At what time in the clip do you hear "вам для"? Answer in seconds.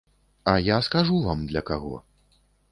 1.27-1.65